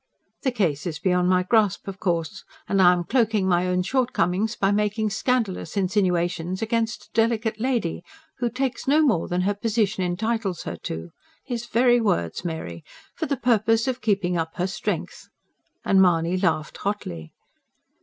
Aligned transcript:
The 0.41 0.49
case 0.49 0.87
is 0.87 0.97
beyond 0.97 1.29
my 1.29 1.43
grasp, 1.43 1.87
of 1.87 1.99
course, 1.99 2.43
and 2.67 2.81
I 2.81 2.91
am 2.91 3.03
cloaking 3.03 3.47
my 3.47 3.67
own 3.67 3.83
shortcomings 3.83 4.55
by 4.55 4.71
making 4.71 5.11
scandalous 5.11 5.77
insinuations 5.77 6.63
against 6.63 7.03
a 7.03 7.13
delicate 7.13 7.59
lady, 7.59 8.01
who 8.39 8.49
'takes 8.49 8.87
no 8.87 9.03
more 9.03 9.27
than 9.27 9.41
her 9.41 9.53
position 9.53 10.03
entitles 10.03 10.63
her 10.63 10.75
to' 10.75 11.11
his 11.45 11.67
very 11.67 12.01
words, 12.01 12.43
Mary! 12.43 12.83
'for 13.15 13.27
the 13.27 13.37
purpose 13.37 13.87
of 13.87 14.01
keeping 14.01 14.35
up 14.39 14.55
her 14.55 14.65
strength.'" 14.65 15.29
And 15.85 16.01
Mahony 16.01 16.35
laughed 16.35 16.77
hotly. 16.77 17.31